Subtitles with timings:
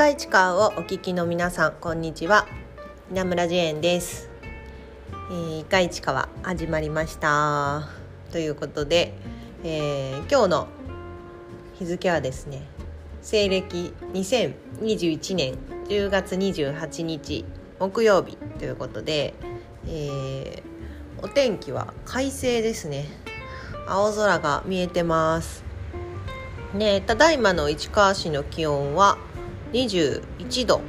[0.00, 2.46] カイチカをお聞きの皆さんこんにちは。
[3.10, 4.30] 稲村ジェーンです、
[5.30, 7.86] えー、イカイチカは始まりました。
[8.32, 9.12] ということで、
[9.62, 10.68] えー、今日の
[11.74, 12.62] 日付はですね
[13.20, 15.58] 西暦2021年
[15.90, 17.44] 10月28日
[17.78, 18.38] 木曜日。
[18.58, 19.34] ということで、
[19.86, 20.62] えー、
[21.22, 23.04] お天気は快晴ですね。
[23.86, 25.62] 青空が見えてます。
[26.72, 29.18] ねただいまの市川市の気温は
[29.72, 30.80] 21度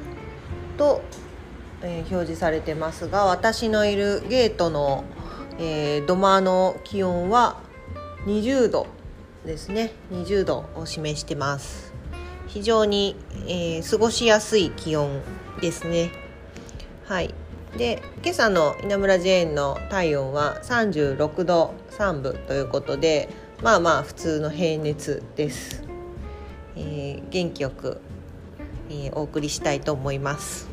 [0.77, 1.01] と、
[1.81, 5.03] えー、表示されてますが私のいるゲートの、
[5.59, 7.59] えー、土間の気温は
[8.25, 8.87] 20度
[9.45, 9.91] ですね。
[10.11, 11.93] 20度を示してます。
[12.47, 13.15] 非常に、
[13.47, 15.21] えー、過ごしやすい気温
[15.61, 16.11] ですね。
[17.05, 17.33] はい。
[17.77, 23.29] で今朝の稲村ジェーンの体温は36度3分ということで
[23.63, 25.83] まあまあ普通の平熱です、
[26.75, 28.01] えー、元気よく、
[28.91, 30.67] えー、お送りしたいと思います。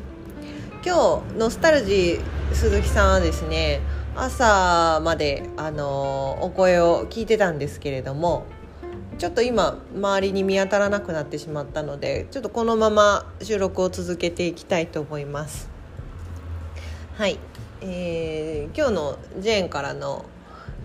[0.85, 3.81] 今日ノスタルジー鈴木さんはですね
[4.15, 8.45] 朝まで、あのー、お声を聞いてたんですけれども
[9.17, 15.69] ちょっと今周りに見当たらなくなってしまったのでちょっとこのまま収録を続けていきたいと思います。
[17.17, 17.37] はい、
[17.81, 20.25] えー、今日のジェーンからの、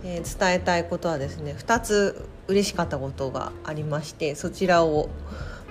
[0.04, 5.08] えー、伝えたいことはですね2つ嬉しかったことがありましてそちらを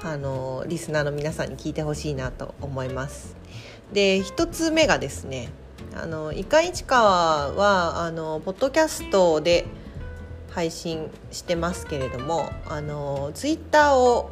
[0.04, 3.36] あのリスナーの皆さんに聞いてほしいなと思います。
[3.94, 5.50] で1つ目がですね
[5.96, 9.66] あのイカ市川はあのポッドキャストで
[10.52, 14.32] 配信してますけれどもあのツイッターを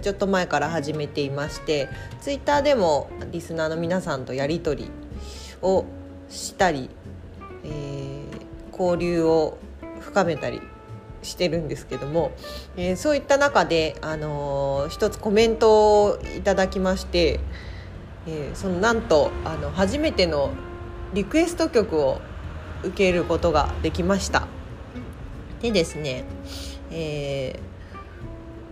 [0.00, 1.88] ちょっと前から始めていまして
[2.20, 4.90] ツイッターでもリスナーの皆さんとやり取り
[5.62, 5.84] を
[6.28, 6.88] したり、
[7.64, 8.22] えー、
[8.70, 9.58] 交流を
[10.00, 10.60] 深めたり
[11.22, 12.32] してるんですけども、
[12.76, 17.40] えー、そういった中で、あのー、一つコメントをいただきまして、
[18.26, 20.50] えー、そのなんとあの初めての
[21.14, 22.20] リクエスト曲を
[22.82, 24.46] 受けることができました。
[25.60, 26.24] でですね、
[26.90, 27.71] えー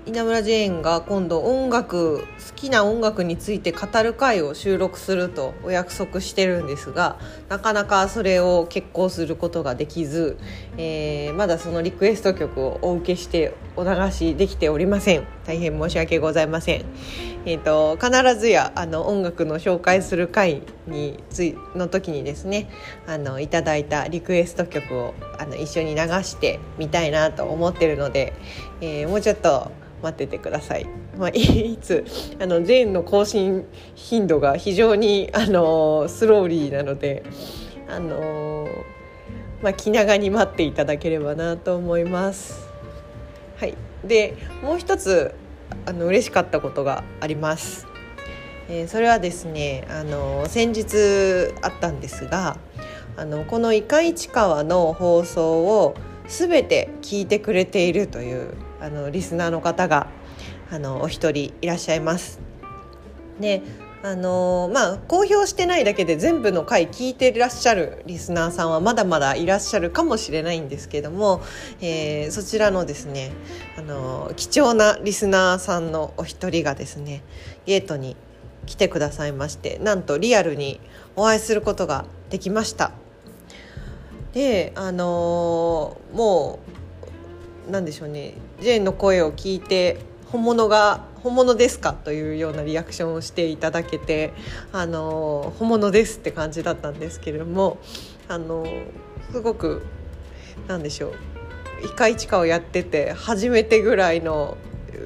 [0.07, 2.25] 稲村ジェーンが今度音楽好
[2.57, 7.19] きな音楽について語る回を収録するとお約束してるんですが
[7.51, 10.39] なかなかそれを決行することができず、
[10.79, 15.27] えー、まだそのリクエスト曲をお受けしてお流しできておりません。
[15.51, 16.85] 大変申し訳ございません、
[17.45, 22.71] えーと、必ずやあの音楽の紹介する回についの時にですね
[23.09, 28.33] あのいただいたリクエスト曲をあの一緒に流してみたいなと思ってるので、
[28.81, 29.73] えー、もうちょっと
[30.05, 30.87] 待っててください。
[31.19, 32.05] まあ、 いつ
[32.41, 33.67] あのジェーンの更新
[33.97, 37.25] 頻度が非常にあのスローリーなので
[37.89, 38.69] あの、
[39.63, 42.69] まあ、気長に待っていただければなと思います。
[43.59, 43.75] はい、
[44.05, 45.35] でもう一つ
[45.87, 47.87] あの嬉しかったことがあります。
[48.69, 52.57] えー、それはですねあの先日あったんですが
[53.17, 55.95] あのこの「いかいち川」の放送を
[56.29, 60.07] 全て聞いてくれているというあのリスナーの方が
[60.71, 62.41] あのお一人いらっしゃいます。
[63.41, 63.63] で
[64.03, 71.43] あのまあ、公表してないだけで全部の回聞いていらっしゃるリスナーさんはまだまだいらっしゃるかもしれないんですけども、
[71.83, 73.31] えー、そちらのですね
[73.77, 77.23] あの貴重なリスナーさんのお一人がですね
[77.67, 78.17] ゲートに
[78.65, 80.81] 来てくださいましてなんとリアルに
[81.15, 82.93] お会いすることができました。
[84.33, 86.61] であの、も
[87.69, 89.99] うなんでしょうねジェーンの声を聞いて
[90.33, 94.33] 本物が本物ですかというようなリアクションをしていただけて
[94.73, 97.79] あの本物ですって感じだったんですけれども
[98.29, 98.67] あの
[99.33, 99.85] すごく
[100.69, 101.15] なんでしょう
[101.85, 104.57] イカイチカをやってて初めてぐらいの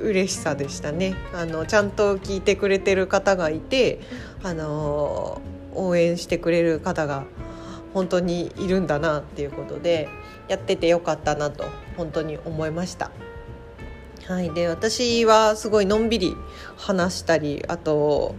[0.02, 4.00] 嬉しさでしたねあのちゃんと聞いてくれてる方がいて
[4.42, 5.40] あの
[5.74, 7.24] 応援してくれる方が
[7.94, 10.08] 本当にいるんだなっていうことで
[10.48, 11.64] やっててよかったなと
[11.96, 13.10] 本当に思いました。
[14.26, 16.34] はい、で私はすごいのんびり
[16.76, 18.34] 話したりあと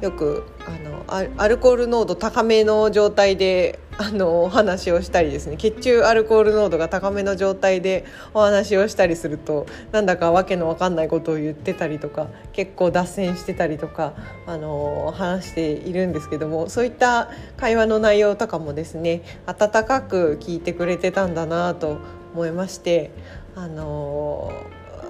[0.00, 0.70] よくあ
[1.18, 5.56] のアルコール濃度高めの状態であのお話をしたりですね。
[5.56, 8.04] 血中アルコール濃度が高めの状態で
[8.34, 14.14] お話をしたりするとなんだかわけのわかんないことを言ってたりとか結構脱線してたりとか
[14.46, 21.98] あの話しているんですけどもそういった会話の内容とかもですね温かく聞いてくれてたんだなと
[22.34, 23.10] 思いまして
[23.54, 24.52] あの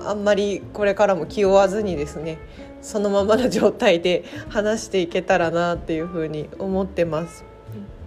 [0.08, 2.38] あんまりこれからも気負わずにですね
[2.82, 7.44] そのままの状態で話していけたらなっていうふうに思ってます。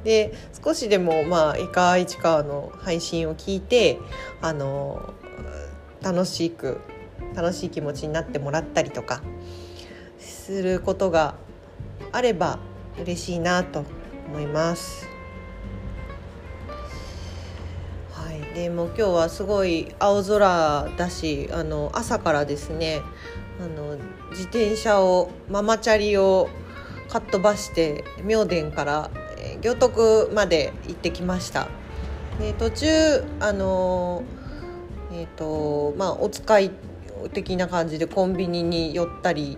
[0.03, 3.99] で少しでもまあイカ市川の配信を聞いて
[4.41, 5.13] あの
[6.01, 6.79] 楽しく
[7.35, 9.21] 楽しい気持ちになってもらったりとか
[10.17, 11.35] することが
[12.11, 12.59] あれば
[12.97, 13.83] 嬉しいなと
[14.27, 15.18] 思います。
[18.59, 23.01] でも今日はすごい青空だしあの朝からですね
[23.57, 23.97] あの
[24.31, 26.49] 自転車をママチャリを
[27.07, 29.09] かっ飛ばして妙典から、
[29.61, 31.69] 行徳まで行ってきました。
[32.37, 32.87] で途中
[33.39, 34.23] あの
[35.13, 36.71] え、ー、とまあお使い
[37.31, 39.57] 的な感じでコンビニに寄ったり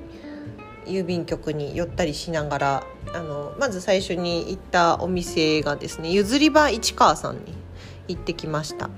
[0.85, 2.83] 郵便局に寄ったりしながら
[3.15, 7.60] あのまず最初に行ったお店がですね譲り場市川さんに
[8.07, 8.89] 行ってきました。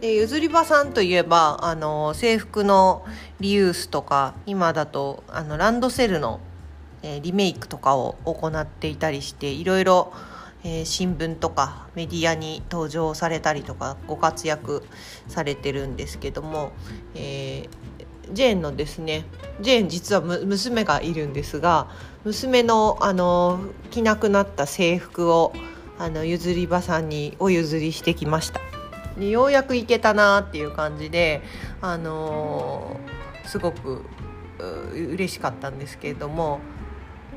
[0.00, 3.04] で譲り場さんといえばあの制服の
[3.38, 6.40] リユースとか今だとあのランドセルの、
[7.04, 10.12] えー、リメイクとかを行っていたりしていろいろ、
[10.64, 14.82] えー、新聞とかメディアに登場されたりとかご活躍
[15.28, 16.72] されてるんですけども、
[17.14, 19.24] えージェーンのですね
[19.60, 21.88] ジェーン実は娘がいるんですが
[22.24, 23.60] 娘のあの
[23.90, 25.52] 着なくなった制服を
[25.98, 28.60] あの譲り場さんにお譲りしてきました。
[29.18, 31.42] でようやく行けたなっていう感じで
[31.80, 34.04] あのー、すごく
[34.94, 36.60] 嬉しかったんですけれども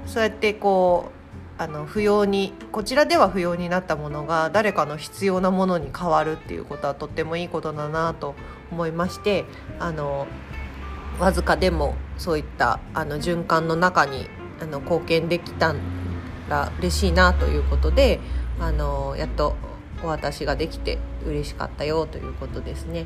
[0.06, 8.36] そうやってこうあの不要にこちらでは不要になったものが誰かの必要なものに変わるっていうことはとってもいいことだなと
[8.72, 9.46] 思いまして
[9.80, 10.28] あの
[11.19, 14.28] わずかでもそういったあの循環の中に
[14.62, 15.74] あの貢献できた
[16.50, 18.19] ら嬉しいなということで
[18.60, 19.56] あのやっと
[20.04, 23.06] お渡しができて嬉しかったよということですね。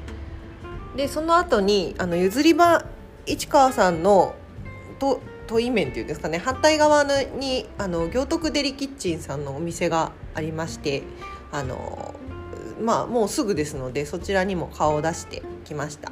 [0.95, 2.85] でその後にあの譲り場
[3.25, 4.35] 市川さんの
[4.99, 11.03] と問い面っていうんですかね反対側にあの行徳デリキッチンさんのお店がありまして
[11.51, 12.13] あの
[12.81, 16.11] まあもうすぐですのでそちらにも顔を出してきました。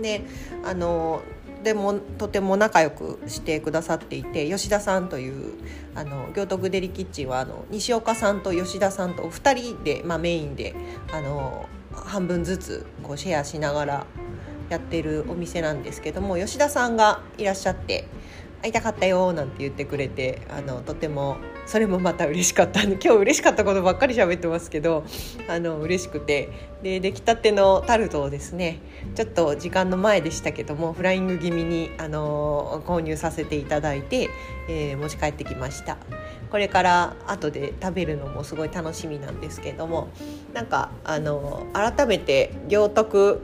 [0.00, 0.22] で
[0.64, 1.22] あの
[1.68, 5.52] てもとても仲良くしてくださっていて吉田さんという
[5.94, 10.74] あの行徳デリキッチンはあの西岡さんと吉田さんとお二人で、まあ、メインで
[11.12, 14.06] あの半分ずつこうシェアしながら
[14.70, 18.08] やってるお店なんですけども吉田さんがいらっしゃって
[18.62, 21.36] 会いたかったよなんて言ってくれてあのとても
[21.68, 22.82] それもまた嬉しかった。
[22.82, 25.04] ん で今日嬉しかったことばっかり喋ってますけど
[25.48, 26.48] あの嬉しくて。
[26.82, 28.78] で出来たてのタルトをですね
[29.16, 34.30] ちょっと時間の前でしたけどもフライング気味にあの購入させていただいて、
[34.68, 35.96] えー、持ち帰ってきました。
[36.52, 40.08] これから後で食べるのもすごい楽しみなんですけども
[40.54, 43.40] なんかあの改めて行徳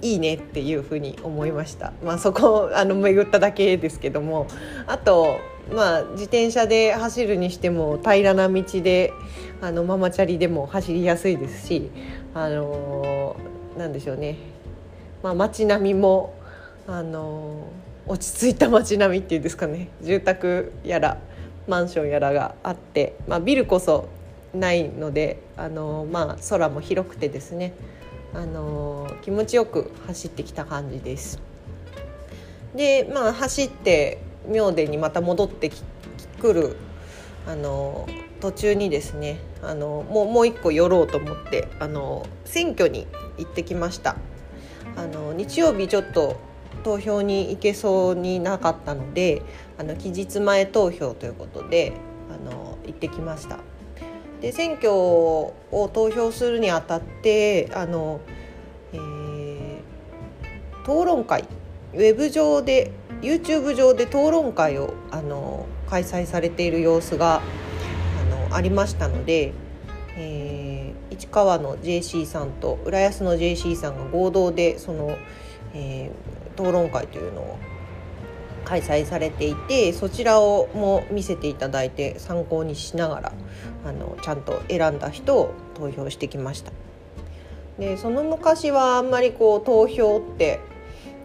[0.00, 1.92] いいねっていうふうに思いました。
[2.02, 4.46] まあ、そこあの巡っただけですけども
[4.86, 5.38] あと
[5.72, 9.12] まあ、自転車で走るにしても平らな道で
[9.60, 11.90] あのママチャリでも走りやすいですし、
[12.34, 14.36] あのー、なんでしょうね、
[15.22, 16.34] まあ、街並みも、
[16.86, 21.18] あのー、落ち着いた街並みっていうんですかね住宅やら
[21.66, 24.08] マンションやらがあって、まあ、ビルこそ
[24.54, 27.74] ないので、あのー、まあ、空も広くてですね
[28.34, 31.40] あの、気持ちよく走ってきた感じです。
[32.74, 34.18] でまあ走って
[34.48, 35.70] 妙殿にまた戻って
[36.40, 36.76] くる
[37.46, 38.08] あの
[38.40, 43.06] 途中にですねあのもうもう一個寄ろうと思ってあの選挙に
[43.36, 44.16] 行ってきました。
[44.96, 46.36] あの日曜日ちょっと
[46.82, 49.42] 投票に行けそうになかったので
[49.78, 51.92] あの期日前投票ということで
[52.30, 53.58] あの行ってきました。
[54.40, 55.54] で選挙を
[55.92, 58.20] 投票するにあたってあの、
[58.92, 59.80] えー、
[60.82, 61.44] 討論会
[61.94, 67.42] ウェブ上で YouTube 上で討論会をあの開催されている様子が
[68.20, 69.52] あのありましたので、
[70.16, 75.16] えー、市川の JC さんと浦安の JC さんが合同でその、
[75.74, 77.58] えー、討論会というのを
[78.64, 83.32] 開催されていてそちらをも見せていただいて参考にしながら
[83.86, 86.72] あのちゃんと選んだ人を投票してきました。
[87.78, 90.60] でその昔はあんまりこう投票って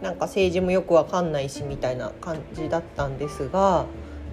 [0.04, 3.86] なんか政治もよくわかんないしみたいな感じだったんですが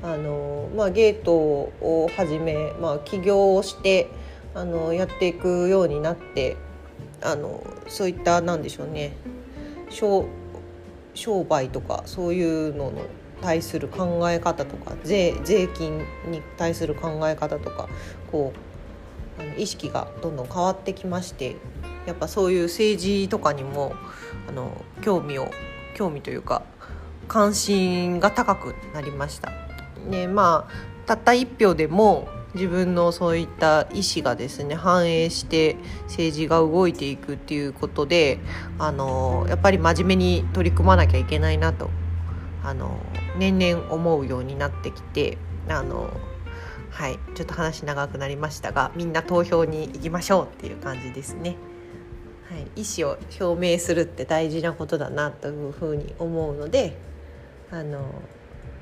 [0.03, 4.09] あの、まあ、ゲートをはじめ、まあ、起業をして
[4.53, 6.57] あのやっていくようになって
[7.21, 9.13] あのそういったなんでしょうね
[9.89, 10.25] 商
[11.13, 13.03] 商売とかそういうのの
[13.41, 17.87] 対する考え方とか税税金に対する考え方とか
[18.29, 18.51] こ
[19.39, 21.55] うあの意識がどんどん変わってきまして
[22.05, 23.93] やっぱそういう政治とかにも
[24.47, 25.51] あの興味を
[25.93, 26.63] 興味というか
[27.27, 29.51] 関心が高くなりました。
[30.07, 38.39] ねまあたった一票でも自分のそういった意思がですね反映して政治が動いていくっていうことで
[38.77, 41.89] あのやっぱり真面目に取り組まなきゃいけないなと
[42.63, 42.99] あの
[43.37, 45.37] 年々思うようになってきて
[45.69, 46.09] あの
[46.89, 51.55] はいちょっと話長くなりましたがみんな投票に行きましょうっていう感じですね。
[52.75, 56.97] 意思を表明するって大事なことだなというふうに思うので
[57.71, 58.05] あの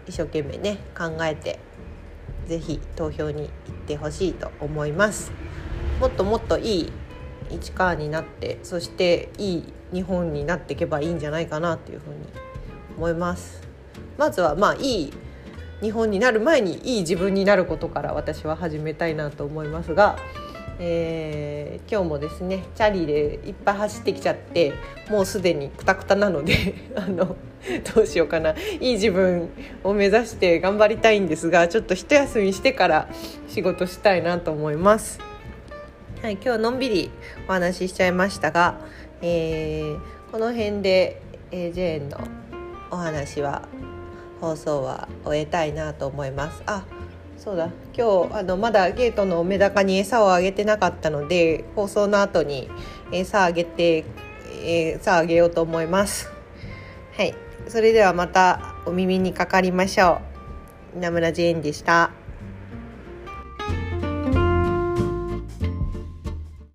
[0.08, 1.60] 一生懸命ね考えて
[2.48, 5.32] 是非投票に行ってほしいと思います。
[6.00, 6.92] もっともっといい
[7.52, 12.28] 市川になってそしていい日本になっていけばいいんじゃないかなっていうふうに
[12.98, 13.62] 思います。
[14.18, 15.14] まずはまあいい
[15.82, 20.18] 日本になる前にいい自分になることから私は始めたいなと思いますが、
[20.82, 24.74] えー、今日もですねチャリでいっぱい走ってきちゃって
[25.10, 27.36] もうすでにくたくたなので あの
[27.94, 29.50] どうしようかないい自分
[29.84, 33.10] を目指して頑張りたいんですがちょっと一休みしてから
[33.50, 35.20] 仕事したいなと思います。
[36.22, 37.12] はい、今日のんびり
[37.48, 38.76] お話ししちゃいましたが、
[39.22, 40.00] えー、
[40.32, 41.22] この辺で、
[41.52, 42.18] えー、ジェーンの
[42.92, 43.62] お話は
[44.42, 46.84] 放送は終えたいなと思いますあ
[47.40, 47.70] そうだ。
[47.98, 52.70] 今日あのまだゲートのメダカに餌をあげてなかったので放送の後に
[53.14, 54.04] 餌あげて
[54.62, 56.30] 餌あげようと思います。
[57.16, 57.34] はい。
[57.70, 60.20] それではまたお耳にかかりましょ
[60.96, 60.98] う。
[60.98, 62.12] 稲村ジェーンでした。